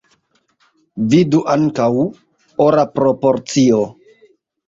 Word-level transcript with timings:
Vidu 1.11 1.41
ankaŭ: 1.57 1.89
Ora 2.67 2.85
proporcio. 2.97 3.83